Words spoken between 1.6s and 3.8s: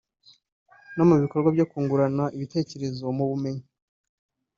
kungurana ibitekerezo mu bumenyi